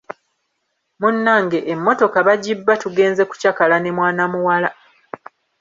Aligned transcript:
Munnange, 0.99 1.59
emmotoka 1.73 2.17
bagibba 2.27 2.73
tugenze 2.81 3.21
kucakala 3.29 3.75
ne 3.79 3.91
mwana 3.97 4.23
muwala! 4.31 4.69